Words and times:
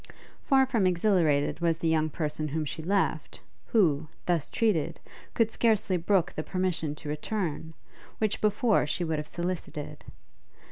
Far 0.41 0.65
from 0.65 0.87
exhilarated 0.87 1.59
was 1.59 1.77
the 1.77 1.87
young 1.87 2.09
person 2.09 2.47
whom 2.47 2.65
she 2.65 2.81
left, 2.81 3.39
who, 3.67 4.07
thus 4.25 4.49
treated, 4.49 4.99
could 5.35 5.51
scarcely 5.51 5.95
brook 5.95 6.33
the 6.35 6.41
permission 6.41 6.95
to 6.95 7.09
return, 7.09 7.75
which 8.17 8.41
before 8.41 8.87
she 8.87 9.03
would 9.03 9.19
have 9.19 9.27
solicited. 9.27 10.03